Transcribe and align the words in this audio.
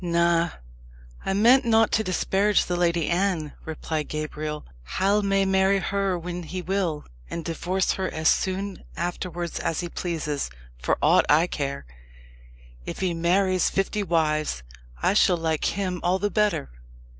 "Na 0.03 0.49
I 1.23 1.33
meant 1.33 1.63
not 1.63 1.91
to 1.91 2.03
disparage 2.03 2.65
the 2.65 2.75
Lady 2.75 3.07
Anne," 3.07 3.53
replied 3.65 4.07
Gabriel. 4.07 4.65
"Hal 4.97 5.21
may 5.21 5.45
marry 5.45 5.77
her 5.77 6.17
when 6.17 6.41
he 6.41 6.59
will, 6.59 7.05
and 7.29 7.45
divorce 7.45 7.91
her 7.91 8.09
as 8.11 8.27
soon 8.27 8.83
afterwards 8.97 9.59
as 9.59 9.81
he 9.81 9.89
pleases, 9.89 10.49
for 10.81 10.97
aught 11.03 11.27
I 11.29 11.45
care. 11.45 11.85
If 12.83 12.97
he 13.01 13.13
marries 13.13 13.69
fifty 13.69 14.01
wives, 14.01 14.63
I 15.03 15.13
shall 15.13 15.37
like 15.37 15.65
him 15.77 15.99
all 16.01 16.17
the 16.17 16.31
better. 16.31 16.71